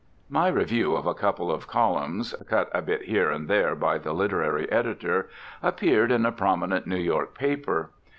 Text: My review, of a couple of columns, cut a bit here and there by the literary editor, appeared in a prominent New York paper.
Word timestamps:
My 0.29 0.47
review, 0.47 0.95
of 0.95 1.05
a 1.05 1.13
couple 1.13 1.51
of 1.51 1.67
columns, 1.67 2.33
cut 2.49 2.71
a 2.73 2.81
bit 2.81 3.03
here 3.03 3.29
and 3.29 3.47
there 3.47 3.75
by 3.75 3.99
the 3.99 4.13
literary 4.13 4.67
editor, 4.71 5.29
appeared 5.61 6.11
in 6.11 6.25
a 6.25 6.31
prominent 6.31 6.87
New 6.87 6.97
York 6.97 7.35
paper. 7.37 7.91